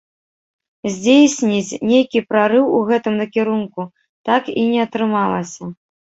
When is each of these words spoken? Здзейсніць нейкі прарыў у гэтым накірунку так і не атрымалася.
Здзейсніць 0.93 1.77
нейкі 1.91 2.19
прарыў 2.31 2.65
у 2.79 2.81
гэтым 2.89 3.13
накірунку 3.21 3.87
так 4.33 4.43
і 4.59 4.67
не 4.73 4.79
атрымалася. 4.87 5.63